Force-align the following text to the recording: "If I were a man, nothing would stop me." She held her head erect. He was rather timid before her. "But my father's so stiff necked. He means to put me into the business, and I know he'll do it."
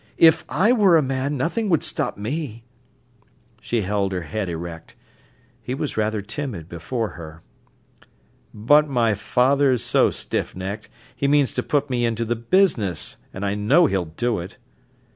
"If 0.17 0.45
I 0.49 0.71
were 0.71 0.97
a 0.97 1.03
man, 1.03 1.37
nothing 1.37 1.69
would 1.69 1.83
stop 1.83 2.17
me." 2.17 2.63
She 3.61 3.83
held 3.83 4.13
her 4.13 4.23
head 4.23 4.49
erect. 4.49 4.95
He 5.61 5.75
was 5.75 5.95
rather 5.95 6.21
timid 6.21 6.67
before 6.67 7.09
her. 7.09 7.43
"But 8.51 8.87
my 8.87 9.13
father's 9.13 9.83
so 9.83 10.09
stiff 10.09 10.55
necked. 10.55 10.89
He 11.15 11.27
means 11.27 11.53
to 11.53 11.61
put 11.61 11.91
me 11.91 12.03
into 12.03 12.25
the 12.25 12.35
business, 12.35 13.17
and 13.31 13.45
I 13.45 13.53
know 13.53 13.85
he'll 13.85 14.05
do 14.05 14.39
it." 14.39 14.57